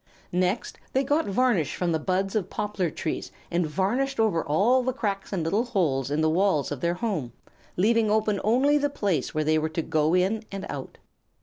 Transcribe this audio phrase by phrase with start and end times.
[0.33, 4.93] Next they got varnish from the buds of poplar trees and varnished over all the
[4.93, 7.33] cracks and little holes in the walls of their home,
[7.77, 10.97] leaving open only the place where they were to go in and out.